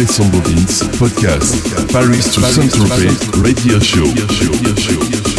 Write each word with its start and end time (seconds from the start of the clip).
Alessandro 0.00 0.40
Vince, 0.40 0.82
podcast, 0.96 1.92
Paris 1.92 2.32
to 2.32 2.40
Saint-Tropez, 2.40 3.42
radio 3.42 3.78
show. 3.80 5.29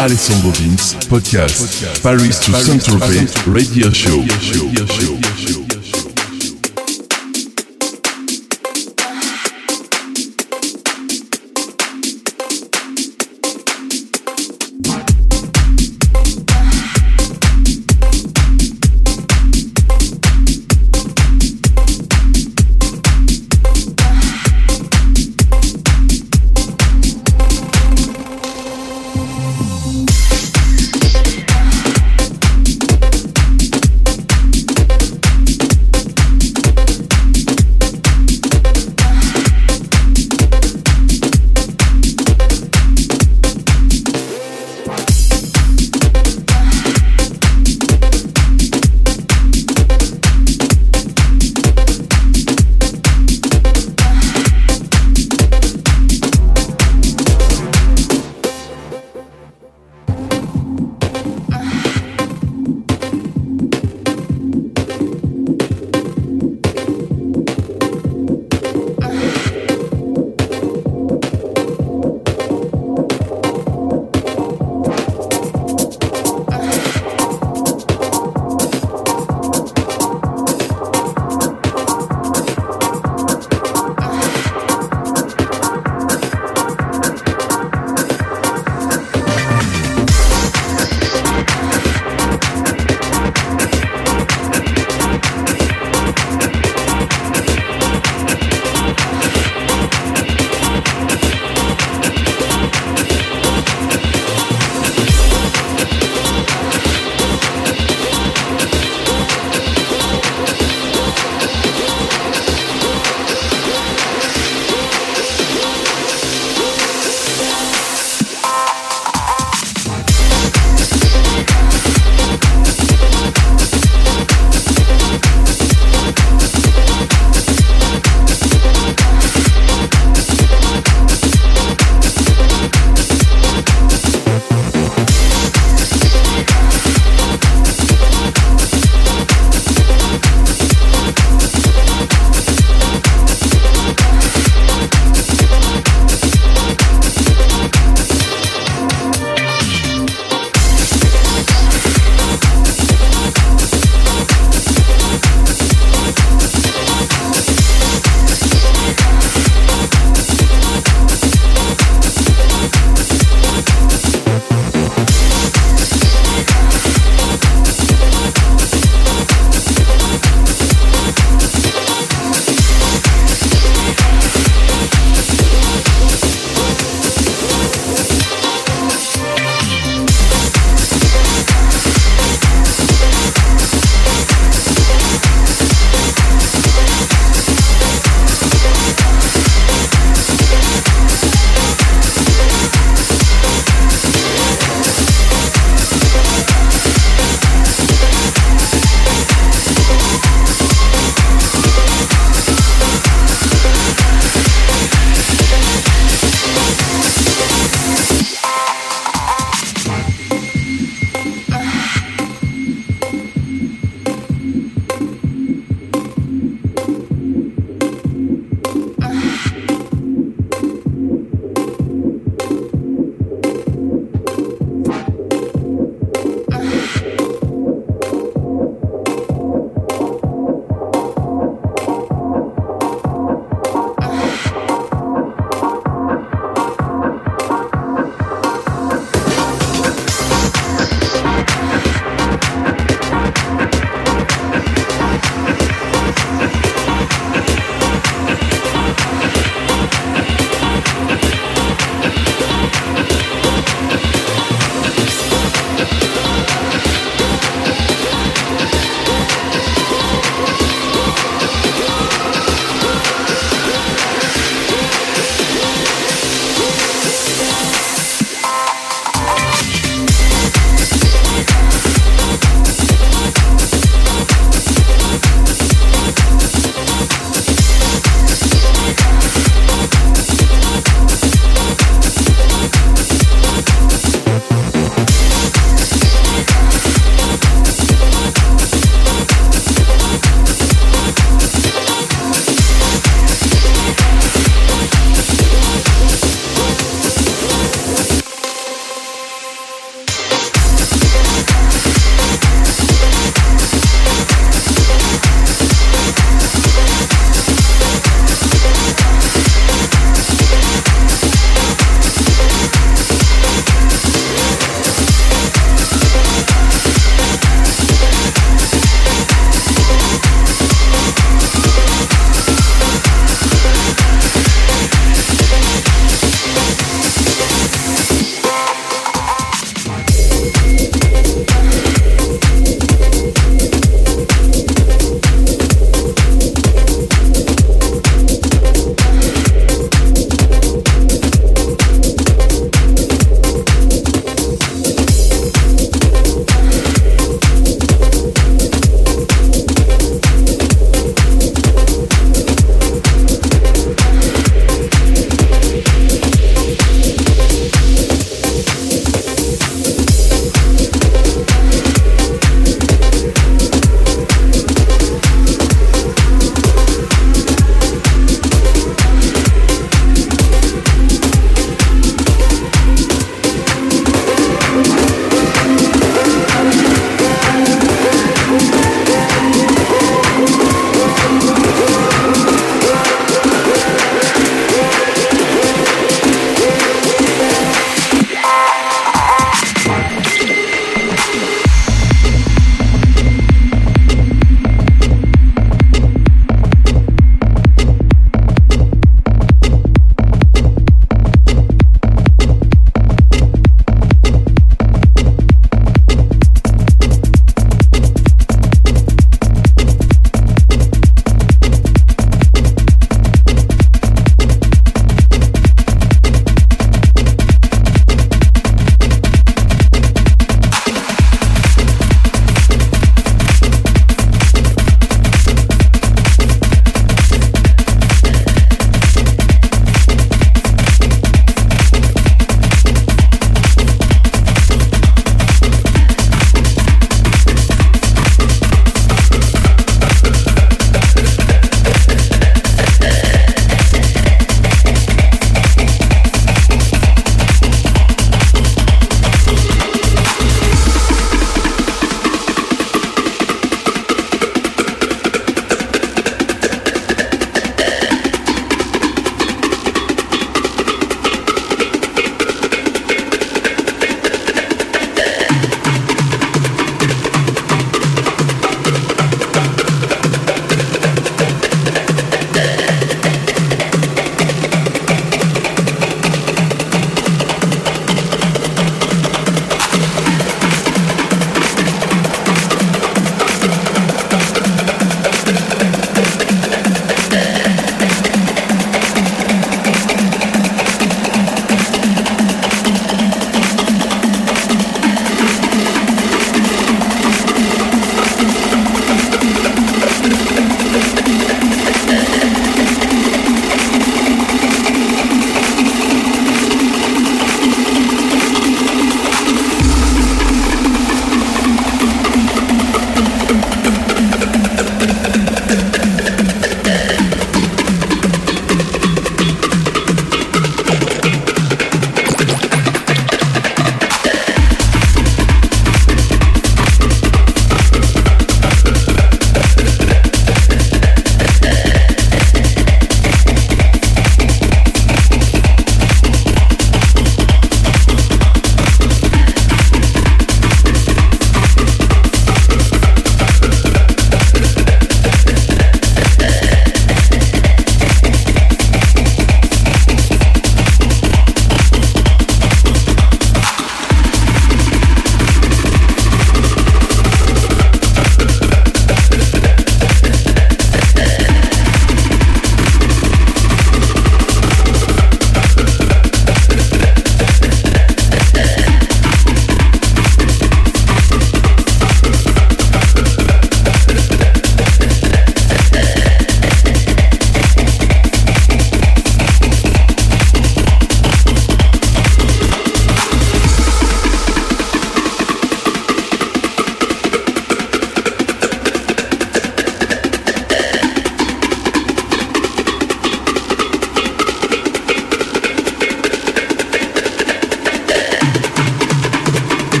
Alessandro 0.00 0.50
Vince, 0.52 0.96
podcast, 1.10 2.00
Paris 2.02 2.40
to 2.40 2.54
Saint-Tropez 2.54 3.34
Radio 3.46 3.92
Show. 3.92 5.59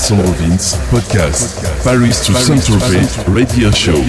Alessandro 0.00 0.32
Vince, 0.32 0.78
podcast, 0.90 1.62
Paris 1.84 2.24
to 2.24 2.32
Saint-Tropez, 2.32 3.22
radio 3.28 3.70
show. 3.70 4.00